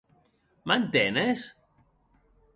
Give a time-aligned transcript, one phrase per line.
[0.71, 1.45] M'entenes?